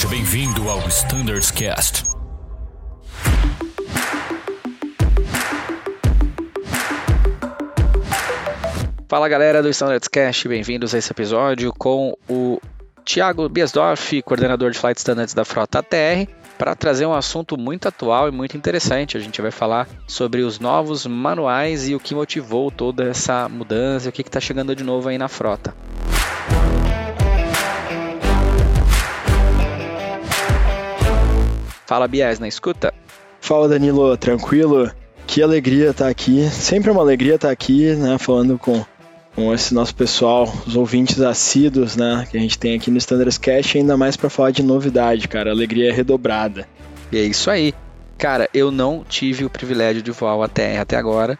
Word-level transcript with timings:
Seja 0.00 0.14
bem-vindo 0.14 0.66
ao 0.66 0.78
Standards 0.88 1.50
Cast. 1.50 2.04
Fala 9.06 9.28
galera 9.28 9.62
do 9.62 9.68
Standards 9.68 10.08
Cast, 10.08 10.48
bem-vindos 10.48 10.94
a 10.94 10.98
esse 10.98 11.12
episódio 11.12 11.70
com 11.76 12.16
o 12.26 12.58
Thiago 13.04 13.46
Biesdorf, 13.50 14.22
coordenador 14.22 14.70
de 14.70 14.78
Flight 14.78 14.96
Standards 14.96 15.34
da 15.34 15.44
Frota 15.44 15.80
ATR, 15.80 16.26
para 16.56 16.74
trazer 16.74 17.04
um 17.04 17.12
assunto 17.12 17.58
muito 17.58 17.86
atual 17.86 18.26
e 18.26 18.32
muito 18.32 18.56
interessante. 18.56 19.18
A 19.18 19.20
gente 19.20 19.42
vai 19.42 19.50
falar 19.50 19.86
sobre 20.08 20.40
os 20.40 20.58
novos 20.58 21.04
manuais 21.04 21.86
e 21.90 21.94
o 21.94 22.00
que 22.00 22.14
motivou 22.14 22.70
toda 22.70 23.04
essa 23.04 23.50
mudança, 23.50 24.08
o 24.08 24.12
que 24.12 24.22
está 24.22 24.40
chegando 24.40 24.74
de 24.74 24.82
novo 24.82 25.10
aí 25.10 25.18
na 25.18 25.28
frota. 25.28 25.74
Fala 31.90 32.06
Bies, 32.06 32.38
na 32.38 32.46
escuta? 32.46 32.94
Fala 33.40 33.68
Danilo, 33.68 34.16
tranquilo? 34.16 34.92
Que 35.26 35.42
alegria 35.42 35.90
estar 35.90 36.06
aqui, 36.06 36.48
sempre 36.48 36.88
uma 36.88 37.00
alegria 37.00 37.34
estar 37.34 37.50
aqui, 37.50 37.96
né, 37.96 38.16
falando 38.16 38.56
com, 38.56 38.84
com 39.34 39.52
esse 39.52 39.74
nosso 39.74 39.92
pessoal, 39.96 40.44
os 40.64 40.76
ouvintes 40.76 41.20
assíduos, 41.20 41.96
né, 41.96 42.28
que 42.30 42.36
a 42.36 42.40
gente 42.40 42.56
tem 42.56 42.76
aqui 42.76 42.92
no 42.92 42.98
Standards 42.98 43.38
Cash, 43.38 43.74
ainda 43.74 43.96
mais 43.96 44.16
para 44.16 44.30
falar 44.30 44.52
de 44.52 44.62
novidade, 44.62 45.26
cara, 45.26 45.50
alegria 45.50 45.88
é 45.88 45.92
redobrada. 45.92 46.64
E 47.10 47.18
é 47.18 47.22
isso 47.22 47.50
aí. 47.50 47.74
Cara, 48.16 48.48
eu 48.54 48.70
não 48.70 49.02
tive 49.02 49.44
o 49.44 49.50
privilégio 49.50 50.00
de 50.00 50.12
voar 50.12 50.36
o 50.36 50.44
ATR 50.44 50.78
até 50.78 50.96
agora, 50.96 51.36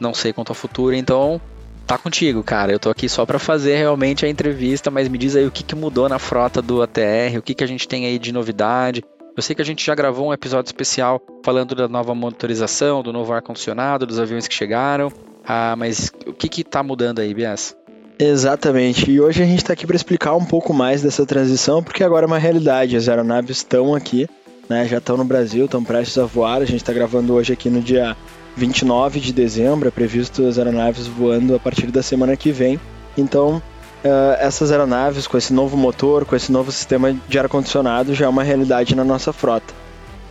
não 0.00 0.14
sei 0.14 0.32
quanto 0.32 0.52
ao 0.52 0.54
futuro, 0.54 0.94
então 0.94 1.38
tá 1.86 1.98
contigo, 1.98 2.42
cara. 2.42 2.72
Eu 2.72 2.78
tô 2.78 2.88
aqui 2.88 3.10
só 3.10 3.26
para 3.26 3.38
fazer 3.38 3.76
realmente 3.76 4.24
a 4.24 4.28
entrevista, 4.28 4.90
mas 4.90 5.06
me 5.06 5.18
diz 5.18 5.36
aí 5.36 5.46
o 5.46 5.50
que, 5.50 5.62
que 5.62 5.74
mudou 5.74 6.08
na 6.08 6.18
frota 6.18 6.62
do 6.62 6.80
ATR, 6.80 7.36
o 7.36 7.42
que, 7.42 7.54
que 7.54 7.62
a 7.62 7.66
gente 7.66 7.86
tem 7.86 8.06
aí 8.06 8.18
de 8.18 8.32
novidade, 8.32 9.02
eu 9.36 9.42
sei 9.42 9.54
que 9.56 9.62
a 9.62 9.64
gente 9.64 9.84
já 9.84 9.94
gravou 9.94 10.28
um 10.28 10.32
episódio 10.32 10.68
especial 10.68 11.20
falando 11.42 11.74
da 11.74 11.88
nova 11.88 12.14
motorização, 12.14 13.02
do 13.02 13.12
novo 13.12 13.32
ar-condicionado, 13.32 14.06
dos 14.06 14.18
aviões 14.18 14.46
que 14.46 14.54
chegaram. 14.54 15.10
Ah, 15.44 15.74
mas 15.76 16.12
o 16.26 16.32
que 16.32 16.60
está 16.60 16.82
mudando 16.82 17.20
aí, 17.20 17.32
Bias? 17.32 17.76
Exatamente. 18.18 19.10
E 19.10 19.20
hoje 19.20 19.42
a 19.42 19.46
gente 19.46 19.58
está 19.58 19.72
aqui 19.72 19.86
para 19.86 19.96
explicar 19.96 20.34
um 20.36 20.44
pouco 20.44 20.72
mais 20.72 21.02
dessa 21.02 21.26
transição, 21.26 21.82
porque 21.82 22.04
agora 22.04 22.24
é 22.24 22.28
uma 22.28 22.38
realidade. 22.38 22.96
As 22.96 23.08
aeronaves 23.08 23.56
estão 23.56 23.94
aqui, 23.94 24.28
né, 24.68 24.86
já 24.86 24.98
estão 24.98 25.16
no 25.16 25.24
Brasil, 25.24 25.64
estão 25.64 25.82
prestes 25.82 26.18
a 26.18 26.24
voar. 26.24 26.62
A 26.62 26.66
gente 26.66 26.82
está 26.82 26.92
gravando 26.92 27.34
hoje 27.34 27.52
aqui 27.52 27.70
no 27.70 27.80
dia 27.80 28.16
29 28.54 29.18
de 29.18 29.32
dezembro. 29.32 29.88
É 29.88 29.90
previsto 29.90 30.46
as 30.46 30.58
aeronaves 30.58 31.06
voando 31.06 31.54
a 31.54 31.58
partir 31.58 31.86
da 31.86 32.02
semana 32.02 32.36
que 32.36 32.52
vem. 32.52 32.78
Então, 33.16 33.62
uh, 34.04 34.36
essas 34.38 34.70
aeronaves 34.70 35.26
com 35.26 35.36
esse 35.36 35.52
novo 35.52 35.76
motor, 35.76 36.24
com 36.24 36.36
esse 36.36 36.50
novo 36.50 36.70
sistema 36.70 37.14
de 37.28 37.38
ar-condicionado 37.38 38.14
já 38.14 38.26
é 38.26 38.28
uma 38.28 38.42
realidade 38.42 38.94
na 38.94 39.04
nossa 39.04 39.32
frota. 39.32 39.72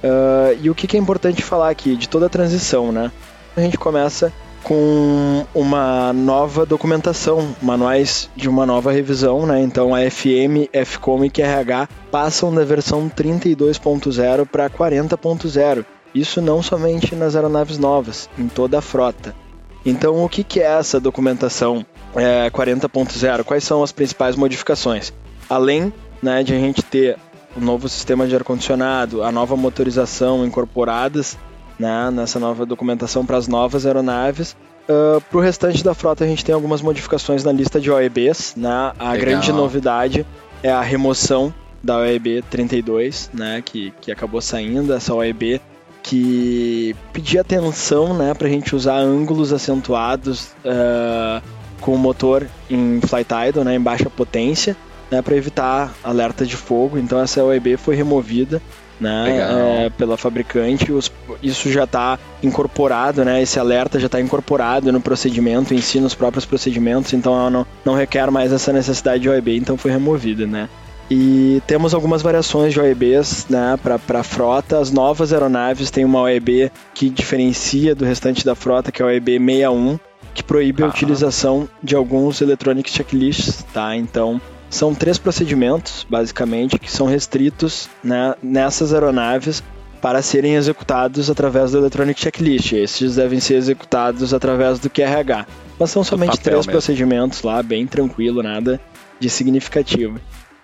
Uh, 0.03 0.57
e 0.61 0.69
o 0.69 0.75
que, 0.75 0.87
que 0.87 0.97
é 0.97 0.99
importante 0.99 1.43
falar 1.43 1.69
aqui 1.69 1.95
de 1.95 2.09
toda 2.09 2.25
a 2.25 2.29
transição, 2.29 2.91
né? 2.91 3.11
A 3.55 3.61
gente 3.61 3.77
começa 3.77 4.33
com 4.63 5.45
uma 5.53 6.13
nova 6.13 6.65
documentação, 6.65 7.55
manuais 7.61 8.29
de 8.35 8.47
uma 8.47 8.65
nova 8.65 8.91
revisão, 8.91 9.45
né? 9.45 9.61
Então 9.61 9.93
a 9.93 9.99
FM, 10.09 10.69
FCOM 10.85 11.25
e 11.25 11.29
QRH 11.29 11.89
passam 12.11 12.53
da 12.53 12.63
versão 12.63 13.09
32.0 13.09 14.45
para 14.47 14.69
40.0. 14.69 15.85
Isso 16.13 16.41
não 16.41 16.61
somente 16.61 17.15
nas 17.15 17.35
aeronaves 17.35 17.77
novas, 17.77 18.29
em 18.37 18.47
toda 18.47 18.79
a 18.79 18.81
frota. 18.81 19.35
Então 19.85 20.23
o 20.23 20.29
que, 20.29 20.43
que 20.43 20.59
é 20.59 20.65
essa 20.65 20.99
documentação 20.99 21.85
é, 22.15 22.49
40.0, 22.49 23.43
quais 23.43 23.63
são 23.63 23.83
as 23.83 23.91
principais 23.91 24.35
modificações? 24.35 25.13
Além 25.49 25.93
né, 26.21 26.43
de 26.43 26.53
a 26.53 26.59
gente 26.59 26.81
ter 26.83 27.17
o 27.55 27.59
novo 27.59 27.89
sistema 27.89 28.27
de 28.27 28.35
ar-condicionado, 28.35 29.23
a 29.23 29.31
nova 29.31 29.55
motorização 29.57 30.45
incorporadas 30.45 31.37
né, 31.77 32.09
nessa 32.11 32.39
nova 32.39 32.65
documentação 32.65 33.25
para 33.25 33.37
as 33.37 33.47
novas 33.47 33.85
aeronaves, 33.85 34.55
uh, 34.87 35.19
para 35.19 35.37
o 35.37 35.41
restante 35.41 35.83
da 35.83 35.93
frota 35.93 36.23
a 36.23 36.27
gente 36.27 36.45
tem 36.45 36.53
algumas 36.53 36.81
modificações 36.81 37.43
na 37.43 37.51
lista 37.51 37.79
de 37.79 37.89
OEBs. 37.89 38.53
Né? 38.55 38.69
A 38.69 39.11
Legal. 39.11 39.17
grande 39.17 39.51
novidade 39.51 40.25
é 40.61 40.71
a 40.71 40.81
remoção 40.81 41.53
da 41.83 41.97
OEB 41.97 42.43
32, 42.49 43.31
né, 43.33 43.61
que, 43.65 43.91
que 43.99 44.11
acabou 44.11 44.39
saindo, 44.39 44.93
essa 44.93 45.13
OEB 45.15 45.59
que 46.03 46.95
pedia 47.13 47.41
atenção 47.41 48.13
né, 48.15 48.33
para 48.33 48.47
a 48.47 48.49
gente 48.49 48.75
usar 48.75 48.97
ângulos 48.97 49.51
acentuados 49.51 50.51
uh, 50.65 51.41
com 51.81 51.93
o 51.93 51.97
motor 51.97 52.47
em 52.69 53.01
flight 53.01 53.29
idle, 53.49 53.63
né, 53.63 53.75
em 53.75 53.81
baixa 53.81 54.09
potência, 54.09 54.77
né, 55.09 55.21
para 55.21 55.35
evitar 55.35 55.93
alerta 56.03 56.45
de 56.45 56.55
fogo. 56.55 56.97
Então 56.97 57.19
essa 57.19 57.43
OEB 57.43 57.75
foi 57.77 57.95
removida 57.95 58.61
né, 58.99 59.85
é, 59.85 59.89
pela 59.89 60.15
fabricante. 60.15 60.91
Os, 60.91 61.11
isso 61.41 61.71
já 61.71 61.83
está 61.83 62.19
incorporado, 62.41 63.25
né, 63.25 63.41
esse 63.41 63.59
alerta 63.59 63.99
já 63.99 64.05
está 64.05 64.21
incorporado 64.21 64.91
no 64.91 65.01
procedimento 65.01 65.73
em 65.73 65.81
si, 65.81 65.99
nos 65.99 66.13
próprios 66.13 66.45
procedimentos, 66.45 67.11
então 67.13 67.33
ela 67.33 67.49
não, 67.49 67.67
não 67.83 67.95
requer 67.95 68.29
mais 68.29 68.53
essa 68.53 68.71
necessidade 68.71 69.23
de 69.23 69.29
OEB, 69.29 69.57
então 69.57 69.75
foi 69.75 69.91
removida. 69.91 70.45
Né. 70.45 70.69
E 71.13 71.61
temos 71.67 71.93
algumas 71.93 72.21
variações 72.21 72.71
de 72.71 72.79
OEBs 72.79 73.47
né, 73.49 73.77
para 73.83 74.19
a 74.19 74.23
frota. 74.23 74.79
As 74.79 74.91
novas 74.91 75.33
aeronaves 75.33 75.91
têm 75.91 76.05
uma 76.05 76.21
OEB 76.21 76.71
que 76.93 77.09
diferencia 77.09 77.93
do 77.93 78.05
restante 78.05 78.45
da 78.45 78.55
frota, 78.55 78.93
que 78.93 79.01
é 79.01 79.05
a 79.05 79.09
OEB 79.09 79.37
61, 79.37 79.99
que 80.33 80.43
proíbe 80.43 80.83
a 80.83 80.87
utilização 80.87 81.67
de 81.83 81.95
alguns 81.95 82.41
electronic 82.41 82.89
checklists, 82.89 83.63
tá? 83.73 83.95
Então, 83.95 84.39
são 84.69 84.95
três 84.95 85.17
procedimentos, 85.17 86.05
basicamente, 86.09 86.79
que 86.79 86.89
são 86.89 87.05
restritos 87.05 87.89
né, 88.03 88.35
nessas 88.41 88.93
aeronaves 88.93 89.61
para 90.01 90.21
serem 90.21 90.55
executados 90.55 91.29
através 91.29 91.71
do 91.71 91.77
Electronic 91.77 92.19
Checklist. 92.19 92.73
Esses 92.73 93.15
devem 93.15 93.39
ser 93.39 93.55
executados 93.55 94.33
através 94.33 94.79
do 94.79 94.89
QRH. 94.89 95.45
Mas 95.77 95.91
são 95.91 96.03
somente 96.03 96.39
três 96.39 96.59
mesmo. 96.59 96.71
procedimentos 96.71 97.43
lá, 97.43 97.61
bem 97.61 97.85
tranquilo, 97.85 98.41
nada 98.41 98.79
de 99.19 99.29
significativo. 99.29 100.19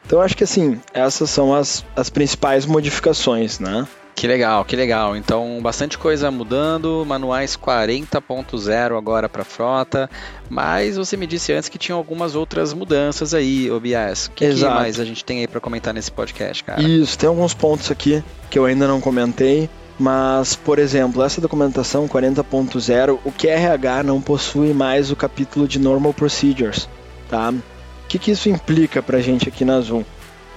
Então 0.06 0.22
acho 0.22 0.36
que 0.36 0.44
assim, 0.44 0.80
essas 0.94 1.30
são 1.30 1.54
as, 1.54 1.86
as 1.96 2.10
principais 2.10 2.66
modificações, 2.66 3.60
né? 3.60 3.86
Que 4.18 4.26
legal, 4.26 4.66
que 4.66 4.76
legal. 4.76 5.16
Então, 5.16 5.60
bastante 5.62 5.96
coisa 5.96 6.32
mudando, 6.32 7.06
manuais 7.06 7.56
40.0 7.56 8.98
agora 8.98 9.30
para 9.30 9.44
frota, 9.44 10.10
mas 10.50 10.98
você 10.98 11.16
me 11.16 11.28
disse 11.28 11.54
antes 11.54 11.70
que 11.70 11.78
tinha 11.78 11.96
algumas 11.96 12.34
outras 12.34 12.74
mudanças 12.74 13.36
aí, 13.36 13.70
OBS. 13.70 14.26
O 14.26 14.32
que, 14.32 14.46
Exato. 14.46 14.74
que 14.74 14.80
mais 14.80 15.00
a 15.00 15.06
gente 15.06 15.24
tem 15.24 15.42
aí 15.42 15.48
para 15.48 15.60
comentar 15.60 15.94
nesse 15.94 16.12
podcast, 16.12 16.64
cara? 16.64 16.82
Isso, 16.82 17.16
tem 17.16 17.30
alguns 17.30 17.54
pontos 17.54 17.92
aqui 17.92 18.24
que 18.50 18.58
eu 18.58 18.66
ainda 18.66 18.88
não 18.88 19.00
comentei, 19.00 19.70
mas, 20.00 20.56
por 20.56 20.80
exemplo, 20.80 21.22
essa 21.22 21.40
documentação 21.40 22.08
40.0, 22.08 23.20
o 23.24 23.32
QRH 23.32 24.02
não 24.04 24.20
possui 24.20 24.74
mais 24.74 25.12
o 25.12 25.16
capítulo 25.16 25.68
de 25.68 25.78
Normal 25.78 26.12
Procedures, 26.12 26.90
tá? 27.30 27.52
O 27.52 28.08
que, 28.08 28.18
que 28.18 28.32
isso 28.32 28.50
implica 28.50 29.04
para 29.04 29.20
a 29.20 29.22
gente 29.22 29.48
aqui 29.48 29.64
na 29.64 29.80
Zoom? 29.80 30.04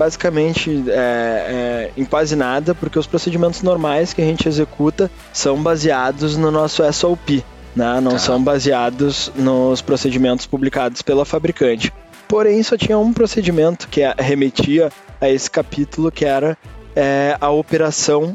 Basicamente 0.00 0.82
é, 0.88 0.94
é, 0.94 1.90
em 1.94 2.06
quase 2.06 2.34
nada, 2.34 2.74
porque 2.74 2.98
os 2.98 3.06
procedimentos 3.06 3.60
normais 3.60 4.14
que 4.14 4.22
a 4.22 4.24
gente 4.24 4.48
executa 4.48 5.10
são 5.30 5.62
baseados 5.62 6.38
no 6.38 6.50
nosso 6.50 6.82
SOP, 6.90 7.44
né? 7.76 8.00
não 8.00 8.12
tá. 8.12 8.18
são 8.18 8.42
baseados 8.42 9.30
nos 9.36 9.82
procedimentos 9.82 10.46
publicados 10.46 11.02
pela 11.02 11.26
fabricante. 11.26 11.92
Porém, 12.26 12.62
só 12.62 12.78
tinha 12.78 12.96
um 12.96 13.12
procedimento 13.12 13.88
que 13.88 14.00
remetia 14.18 14.90
a 15.20 15.28
esse 15.28 15.50
capítulo, 15.50 16.10
que 16.10 16.24
era 16.24 16.56
é, 16.96 17.36
a 17.38 17.50
operação 17.50 18.34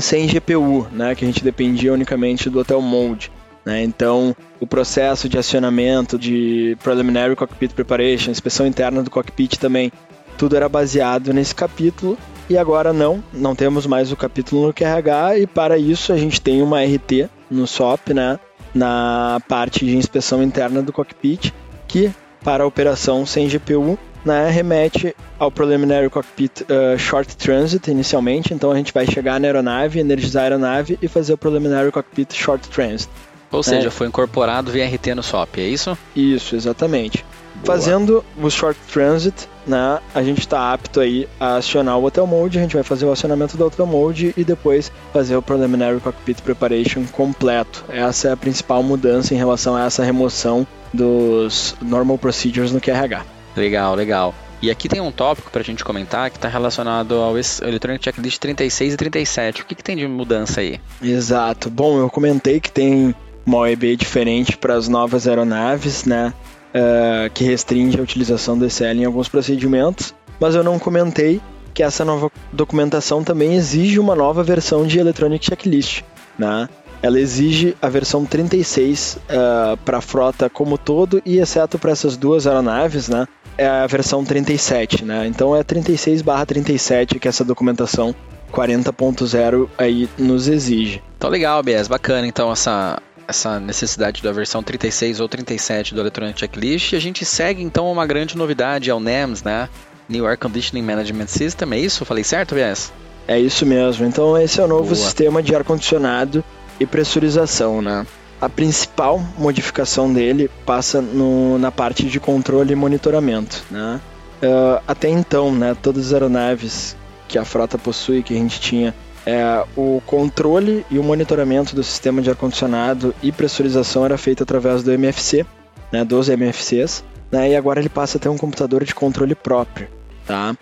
sem 0.00 0.26
GPU, 0.26 0.86
né? 0.90 1.14
que 1.14 1.26
a 1.26 1.28
gente 1.28 1.44
dependia 1.44 1.92
unicamente 1.92 2.48
do 2.48 2.58
Hotel 2.58 2.80
Mode. 2.80 3.30
Né? 3.66 3.82
Então, 3.82 4.34
o 4.58 4.66
processo 4.66 5.28
de 5.28 5.36
acionamento 5.36 6.18
de 6.18 6.74
Preliminary 6.82 7.36
Cockpit 7.36 7.74
Preparation, 7.74 8.30
inspeção 8.30 8.66
interna 8.66 9.02
do 9.02 9.10
cockpit 9.10 9.58
também 9.58 9.92
tudo 10.40 10.56
era 10.56 10.70
baseado 10.70 11.34
nesse 11.34 11.54
capítulo 11.54 12.16
e 12.48 12.56
agora 12.56 12.94
não, 12.94 13.22
não 13.30 13.54
temos 13.54 13.84
mais 13.84 14.10
o 14.10 14.16
capítulo 14.16 14.68
no 14.68 14.72
QRH 14.72 15.36
e 15.38 15.46
para 15.46 15.76
isso 15.76 16.14
a 16.14 16.16
gente 16.16 16.40
tem 16.40 16.62
uma 16.62 16.82
RT 16.82 17.28
no 17.50 17.66
SOP, 17.66 18.14
né, 18.14 18.40
na 18.74 19.38
parte 19.46 19.84
de 19.84 19.94
inspeção 19.94 20.42
interna 20.42 20.80
do 20.80 20.94
cockpit, 20.94 21.52
que 21.86 22.10
para 22.42 22.64
a 22.64 22.66
operação 22.66 23.26
sem 23.26 23.48
GPU 23.48 23.98
né, 24.24 24.48
remete 24.48 25.14
ao 25.38 25.50
Preliminary 25.50 26.08
Cockpit 26.08 26.62
uh, 26.62 26.98
Short 26.98 27.36
Transit 27.36 27.90
inicialmente, 27.90 28.54
então 28.54 28.72
a 28.72 28.76
gente 28.76 28.94
vai 28.94 29.06
chegar 29.06 29.38
na 29.38 29.46
aeronave, 29.46 30.00
energizar 30.00 30.44
a 30.44 30.46
aeronave 30.46 30.98
e 31.02 31.06
fazer 31.06 31.34
o 31.34 31.38
Preliminary 31.38 31.92
Cockpit 31.92 32.32
Short 32.32 32.66
Transit. 32.70 33.10
Ou 33.52 33.62
seja, 33.62 33.88
é. 33.88 33.90
foi 33.90 34.06
incorporado 34.06 34.70
via 34.70 34.86
RT 34.86 35.08
no 35.14 35.22
SOP, 35.22 35.58
é 35.58 35.68
isso? 35.68 35.98
Isso, 36.16 36.56
exatamente. 36.56 37.26
Fazendo 37.64 38.24
o 38.40 38.50
Short 38.50 38.78
Transit, 38.92 39.48
né, 39.66 40.00
a 40.14 40.22
gente 40.22 40.40
está 40.40 40.72
apto 40.72 41.00
aí 41.00 41.28
a 41.38 41.56
acionar 41.56 41.98
o 41.98 42.04
Hotel 42.04 42.26
Mode, 42.26 42.58
a 42.58 42.62
gente 42.62 42.74
vai 42.74 42.82
fazer 42.82 43.06
o 43.06 43.12
acionamento 43.12 43.56
do 43.56 43.64
Hotel 43.66 43.86
Mode 43.86 44.34
e 44.36 44.44
depois 44.44 44.90
fazer 45.12 45.36
o 45.36 45.42
Preliminary 45.42 46.00
Cockpit 46.00 46.40
Preparation 46.42 47.04
completo. 47.12 47.84
Essa 47.88 48.28
é 48.28 48.32
a 48.32 48.36
principal 48.36 48.82
mudança 48.82 49.34
em 49.34 49.36
relação 49.36 49.76
a 49.76 49.84
essa 49.84 50.02
remoção 50.02 50.66
dos 50.92 51.76
Normal 51.80 52.18
Procedures 52.18 52.72
no 52.72 52.80
QRH. 52.80 53.24
Legal, 53.56 53.94
legal. 53.94 54.34
E 54.62 54.70
aqui 54.70 54.88
tem 54.88 55.00
um 55.00 55.10
tópico 55.10 55.50
para 55.50 55.62
a 55.62 55.64
gente 55.64 55.82
comentar 55.82 56.30
que 56.30 56.36
está 56.36 56.48
relacionado 56.48 57.14
ao 57.14 57.34
Electronic 57.62 58.04
Checklist 58.04 58.38
36 58.38 58.92
e 58.92 58.96
37. 58.96 59.62
O 59.62 59.64
que, 59.64 59.74
que 59.74 59.82
tem 59.82 59.96
de 59.96 60.06
mudança 60.06 60.60
aí? 60.60 60.78
Exato. 61.02 61.70
Bom, 61.70 61.98
eu 61.98 62.10
comentei 62.10 62.60
que 62.60 62.70
tem 62.70 63.14
uma 63.46 63.58
OEB 63.58 63.96
diferente 63.96 64.58
para 64.58 64.74
as 64.74 64.86
novas 64.86 65.26
aeronaves, 65.26 66.04
né? 66.04 66.34
Uh, 66.72 67.28
que 67.34 67.42
restringe 67.42 67.98
a 67.98 68.02
utilização 68.02 68.56
do 68.56 68.64
ECL 68.64 69.00
em 69.00 69.04
alguns 69.04 69.28
procedimentos, 69.28 70.14
mas 70.38 70.54
eu 70.54 70.62
não 70.62 70.78
comentei 70.78 71.40
que 71.74 71.82
essa 71.82 72.04
nova 72.04 72.30
documentação 72.52 73.24
também 73.24 73.54
exige 73.54 73.98
uma 73.98 74.14
nova 74.14 74.42
versão 74.42 74.86
de 74.86 74.98
Electronic 74.98 75.44
Checklist, 75.44 76.02
né? 76.38 76.68
Ela 77.02 77.18
exige 77.18 77.74
a 77.80 77.88
versão 77.88 78.26
36 78.26 79.16
uh, 79.16 79.76
para 79.78 79.98
a 79.98 80.00
frota 80.00 80.50
como 80.50 80.76
todo 80.76 81.22
e 81.24 81.38
exceto 81.38 81.78
para 81.78 81.92
essas 81.92 82.16
duas 82.16 82.46
aeronaves, 82.46 83.08
né? 83.08 83.26
É 83.56 83.66
a 83.66 83.86
versão 83.86 84.24
37, 84.24 85.04
né? 85.04 85.26
Então 85.26 85.56
é 85.56 85.64
36/37 85.64 87.18
que 87.18 87.26
essa 87.26 87.42
documentação 87.42 88.14
40.0 88.52 89.68
aí 89.78 90.08
nos 90.18 90.48
exige. 90.48 91.02
Então 91.16 91.30
legal, 91.30 91.62
BS, 91.62 91.88
bacana. 91.88 92.26
Então 92.26 92.52
essa 92.52 93.00
essa 93.30 93.58
necessidade 93.58 94.22
da 94.22 94.30
versão 94.32 94.62
36 94.62 95.20
ou 95.20 95.28
37 95.28 95.94
do 95.94 96.00
Electronic 96.00 96.38
Checklist. 96.38 96.92
E 96.92 96.96
a 96.96 97.00
gente 97.00 97.24
segue 97.24 97.62
então 97.62 97.90
uma 97.90 98.06
grande 98.06 98.36
novidade 98.36 98.90
ao 98.90 99.00
NEMS, 99.00 99.42
né? 99.42 99.68
New 100.08 100.26
Air 100.26 100.38
Conditioning 100.38 100.82
Management 100.82 101.28
System, 101.28 101.72
é 101.72 101.78
isso? 101.78 102.04
Falei 102.04 102.24
certo, 102.24 102.54
BS? 102.54 102.92
É 103.26 103.38
isso 103.38 103.64
mesmo. 103.64 104.06
Então 104.06 104.36
esse 104.36 104.60
é 104.60 104.64
o 104.64 104.68
novo 104.68 104.94
Boa. 104.94 104.96
sistema 104.96 105.42
de 105.42 105.54
ar 105.54 105.64
condicionado 105.64 106.44
e 106.78 106.86
pressurização, 106.86 107.80
né? 107.80 108.06
A 108.40 108.48
principal 108.48 109.22
modificação 109.38 110.12
dele 110.12 110.50
passa 110.64 111.00
no, 111.00 111.58
na 111.58 111.70
parte 111.70 112.06
de 112.06 112.18
controle 112.18 112.72
e 112.72 112.76
monitoramento, 112.76 113.62
né? 113.70 114.00
Uh, 114.42 114.82
até 114.88 115.08
então, 115.08 115.54
né, 115.54 115.76
todas 115.80 116.06
as 116.06 116.12
aeronaves 116.14 116.96
que 117.28 117.38
a 117.38 117.44
frota 117.44 117.76
possui, 117.76 118.22
que 118.22 118.32
a 118.32 118.38
gente 118.38 118.58
tinha, 118.58 118.94
é, 119.26 119.64
o 119.76 120.02
controle 120.06 120.84
e 120.90 120.98
o 120.98 121.02
monitoramento 121.02 121.74
do 121.74 121.82
sistema 121.82 122.22
de 122.22 122.30
ar-condicionado 122.30 123.14
e 123.22 123.30
pressurização 123.30 124.04
era 124.04 124.16
feito 124.16 124.42
através 124.42 124.82
do 124.82 124.92
MFC, 124.92 125.44
né, 125.92 126.04
dos 126.04 126.28
MFCs, 126.28 127.04
né, 127.30 127.50
e 127.50 127.56
agora 127.56 127.80
ele 127.80 127.88
passa 127.88 128.18
a 128.18 128.20
ter 128.20 128.28
um 128.28 128.38
computador 128.38 128.84
de 128.84 128.94
controle 128.94 129.34
próprio, 129.34 129.88
tá? 130.26 130.56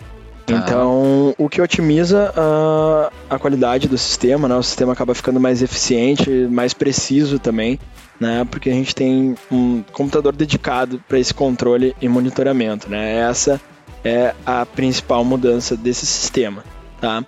Tá. 0.49 0.55
Então, 0.57 1.35
o 1.37 1.47
que 1.47 1.61
otimiza 1.61 2.33
a, 2.35 3.13
a 3.35 3.39
qualidade 3.39 3.87
do 3.87 3.99
sistema, 3.99 4.49
né? 4.49 4.57
O 4.57 4.63
sistema 4.63 4.95
acaba 4.95 5.15
ficando 5.15 5.39
mais 5.39 5.61
eficiente, 5.61 6.31
mais 6.51 6.73
preciso 6.73 7.39
também, 7.39 7.79
né? 8.19 8.47
Porque 8.51 8.71
a 8.71 8.73
gente 8.73 8.95
tem 8.95 9.35
um 9.51 9.83
computador 9.93 10.35
dedicado 10.35 11.03
para 11.07 11.19
esse 11.19 11.35
controle 11.35 11.95
e 12.01 12.09
monitoramento, 12.09 12.89
né? 12.89 13.17
Essa 13.17 13.61
é 14.03 14.35
a 14.47 14.65
principal 14.65 15.23
mudança 15.23 15.77
desse 15.77 16.07
sistema, 16.07 16.65
tá? 16.99 17.23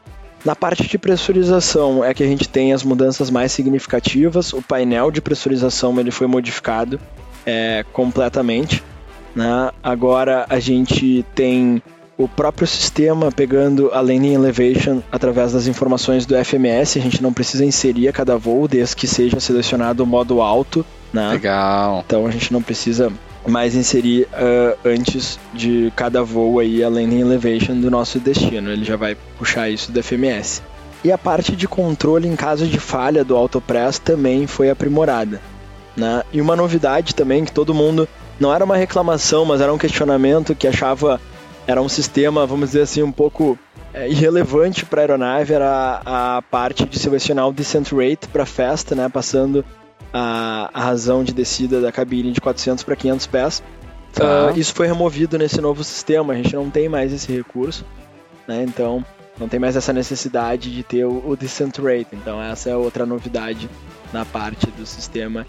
Na 0.45 0.57
parte 0.57 0.87
de 0.87 0.99
pressurização 0.99 2.05
é 2.05 2.15
que 2.15 2.23
a 2.23 2.27
gente 2.27 2.49
tem 2.49 2.73
as 2.73 2.83
mudanças 2.83 3.31
mais 3.31 3.53
significativas. 3.53 4.53
O 4.53 4.63
painel 4.63 5.11
de 5.11 5.21
pressurização 5.21 5.99
ele 6.01 6.11
foi 6.11 6.27
modificado 6.27 6.99
é, 7.45 7.85
completamente. 7.93 8.83
Né? 9.35 9.71
Agora 9.83 10.47
a 10.49 10.59
gente 10.59 11.25
tem 11.35 11.83
o 12.17 12.29
próprio 12.29 12.67
sistema 12.67 13.33
pegando 13.33 13.91
a 13.93 14.01
landing 14.01 14.35
elevation 14.35 15.01
através 15.11 15.53
das 15.53 15.67
informações 15.67 16.27
do 16.27 16.37
FMS, 16.45 16.99
a 16.99 17.03
gente 17.03 17.23
não 17.23 17.33
precisa 17.33 17.65
inserir 17.65 18.09
a 18.09 18.13
cada 18.13 18.37
voo 18.37 18.69
desde 18.69 18.95
que 18.95 19.07
seja 19.07 19.41
selecionado 19.41 20.03
o 20.03 20.07
modo 20.07 20.43
alto, 20.43 20.85
né? 21.15 21.31
Legal. 21.31 22.05
Então 22.07 22.27
a 22.27 22.31
gente 22.31 22.53
não 22.53 22.61
precisa 22.61 23.11
mais 23.47 23.75
inserir 23.75 24.29
uh, 24.33 24.79
antes 24.85 25.39
de 25.55 25.93
cada 25.97 26.23
voo 26.23 26.59
aí 26.59 26.83
a 26.83 26.89
landing 26.89 27.21
elevation 27.21 27.81
do 27.81 27.91
nosso 27.91 28.19
destino, 28.19 28.71
ele 28.71 28.85
já 28.85 28.97
vai 28.97 29.17
puxar 29.39 29.69
isso 29.69 29.91
do 29.91 30.03
FMS. 30.03 30.63
E 31.03 31.11
a 31.11 31.17
parte 31.17 31.57
de 31.57 31.67
controle 31.67 32.29
em 32.29 32.37
caso 32.37 32.67
de 32.67 32.79
falha 32.79 33.25
do 33.25 33.35
AutoPress 33.35 34.01
também 34.01 34.47
foi 34.47 34.69
aprimorada. 34.69 35.41
Né? 35.97 36.23
E 36.33 36.41
uma 36.41 36.55
novidade 36.55 37.15
também 37.15 37.45
que 37.45 37.53
todo 37.53 37.75
mundo 37.75 38.07
não 38.39 38.55
era 38.55 38.65
uma 38.65 38.77
reclamação, 38.77 39.45
mas 39.45 39.61
era 39.61 39.73
um 39.73 39.79
questionamento 39.79 40.55
que 40.55 40.69
achava 40.69 41.21
era 41.67 41.81
um 41.81 41.89
sistema, 41.89 42.47
vamos 42.47 42.71
dizer 42.71 42.83
assim, 42.83 43.03
um 43.03 43.13
pouco 43.13 43.59
é, 43.95 44.09
irrelevante 44.09 44.85
para 44.85 45.01
a 45.01 45.03
aeronave, 45.03 45.53
era 45.53 46.01
a, 46.05 46.37
a, 46.39 46.43
parte 46.43 46.85
de 46.85 46.99
selecionar 46.99 47.49
o 47.49 47.53
descent 47.53 47.93
rate 47.93 48.29
para 48.33 48.47
festa, 48.47 48.95
né, 48.95 49.09
passando 49.09 49.65
a, 50.13 50.71
a, 50.73 50.81
razão 50.81 51.23
de 51.23 51.33
descida 51.33 51.81
da 51.81 51.93
cabine 51.93 52.33
de 52.33 52.41
400 52.41 52.85
para 52.85 52.97
500 52.97 53.27
pés. 53.27 53.63
Tá. 54.13 54.53
Uh, 54.53 54.59
isso 54.59 54.75
foi 54.75 54.87
removido 54.87 55.39
nesse 55.39 55.61
novo 55.61 55.85
sistema, 55.85 56.33
a 56.33 56.37
gente 56.37 56.55
não 56.55 56.69
tem 56.69 56.89
mais 56.89 57.13
esse 57.13 57.33
recurso, 57.33 57.85
né, 58.47 58.65
então 58.67 59.05
não 59.39 59.49
tem 59.49 59.61
mais 59.61 59.77
essa 59.77 59.93
necessidade 59.93 60.71
de 60.71 60.83
ter 60.83 61.05
o, 61.05 61.23
o 61.29 61.37
descent 61.37 61.79
rate. 61.79 62.09
Então 62.13 62.43
essa 62.43 62.71
é 62.71 62.77
outra 62.77 63.07
novidade 63.07 63.71
na 64.13 64.25
parte 64.25 64.67
do 64.67 64.85
sistema 64.85 65.47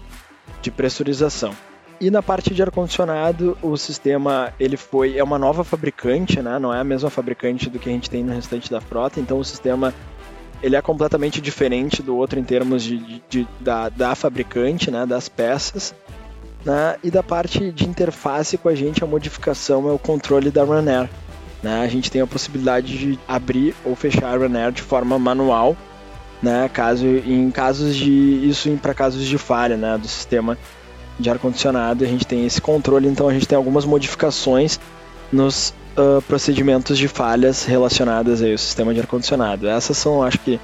de 0.62 0.70
pressurização. 0.70 1.52
E 2.00 2.10
na 2.10 2.20
parte 2.20 2.52
de 2.52 2.60
ar-condicionado, 2.60 3.56
o 3.62 3.76
sistema 3.76 4.52
ele 4.58 4.76
foi 4.76 5.16
é 5.16 5.22
uma 5.22 5.38
nova 5.38 5.62
fabricante, 5.62 6.42
né? 6.42 6.58
Não 6.58 6.74
é 6.74 6.80
a 6.80 6.84
mesma 6.84 7.08
fabricante 7.10 7.70
do 7.70 7.78
que 7.78 7.88
a 7.88 7.92
gente 7.92 8.10
tem 8.10 8.24
no 8.24 8.32
restante 8.32 8.68
da 8.68 8.80
frota, 8.80 9.20
então 9.20 9.38
o 9.38 9.44
sistema 9.44 9.94
ele 10.62 10.76
é 10.76 10.82
completamente 10.82 11.40
diferente 11.40 12.02
do 12.02 12.16
outro 12.16 12.38
em 12.38 12.44
termos 12.44 12.82
de, 12.82 12.98
de, 12.98 13.22
de 13.28 13.48
da, 13.60 13.88
da 13.88 14.14
fabricante, 14.14 14.90
né? 14.90 15.04
Das 15.04 15.28
peças. 15.28 15.94
Né? 16.64 16.96
E 17.02 17.10
da 17.10 17.22
parte 17.22 17.72
de 17.72 17.88
interface 17.88 18.56
com 18.56 18.68
a 18.68 18.74
gente, 18.74 19.02
a 19.02 19.06
modificação 19.06 19.88
é 19.88 19.92
o 19.92 19.98
controle 19.98 20.50
da 20.50 20.62
Runair. 20.62 21.10
Né? 21.60 21.82
A 21.82 21.88
gente 21.88 22.10
tem 22.10 22.20
a 22.20 22.26
possibilidade 22.26 22.96
de 22.96 23.18
abrir 23.26 23.74
ou 23.84 23.96
fechar 23.96 24.32
a 24.32 24.36
Runair 24.36 24.70
de 24.70 24.82
forma 24.82 25.18
manual, 25.18 25.76
né? 26.40 26.68
Caso 26.72 27.06
em 27.06 27.50
casos 27.50 27.96
de 27.96 28.48
isso 28.48 28.70
para 28.80 28.94
casos 28.94 29.26
de 29.26 29.38
falha, 29.38 29.76
né? 29.76 29.98
Do 29.98 30.06
sistema 30.06 30.56
de 31.18 31.28
ar-condicionado, 31.28 32.04
a 32.04 32.06
gente 32.06 32.26
tem 32.26 32.46
esse 32.46 32.60
controle, 32.60 33.06
então 33.06 33.28
a 33.28 33.32
gente 33.32 33.46
tem 33.46 33.56
algumas 33.56 33.84
modificações 33.84 34.80
nos 35.32 35.74
uh, 35.96 36.22
procedimentos 36.22 36.98
de 36.98 37.08
falhas 37.08 37.64
relacionadas 37.64 38.42
aí 38.42 38.52
ao 38.52 38.58
sistema 38.58 38.92
de 38.94 39.00
ar-condicionado. 39.00 39.68
Essas 39.68 39.96
são, 39.96 40.22
acho 40.22 40.38
que, 40.38 40.60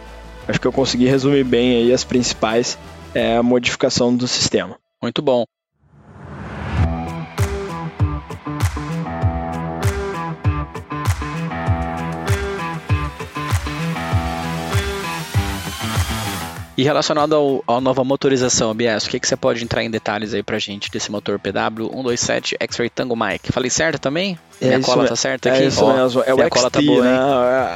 acho 0.46 0.60
que 0.60 0.66
eu 0.66 0.72
consegui 0.72 1.06
resumir 1.06 1.44
bem 1.44 1.76
aí 1.76 1.92
as 1.92 2.04
principais 2.04 2.78
é, 3.14 3.40
modificação 3.40 4.14
do 4.14 4.28
sistema. 4.28 4.76
Muito 5.02 5.22
bom. 5.22 5.44
E 16.78 16.84
relacionado 16.84 17.34
ao, 17.34 17.64
à 17.66 17.80
nova 17.80 18.04
motorização, 18.04 18.72
Bias, 18.72 19.04
o 19.04 19.10
que, 19.10 19.18
que 19.18 19.26
você 19.26 19.34
pode 19.34 19.64
entrar 19.64 19.82
em 19.82 19.90
detalhes 19.90 20.32
aí 20.32 20.44
pra 20.44 20.60
gente 20.60 20.88
desse 20.92 21.10
motor 21.10 21.36
PW127 21.36 22.54
X-Ray 22.60 22.88
Tango 22.88 23.16
Mike? 23.16 23.50
Falei 23.50 23.68
certo 23.68 23.98
também? 23.98 24.38
É 24.60 24.68
Minha 24.68 24.80
cola 24.82 25.08
tá 25.08 25.16
certa 25.16 25.50
aqui? 25.50 25.64
É 25.64 25.66
isso 25.66 25.84
mesmo. 25.84 26.22
É 26.24 26.32
o 26.32 26.38
XT, 26.38 26.50
cola 26.50 26.70
tá 26.70 26.80
boa, 26.80 27.02
né? 27.02 27.18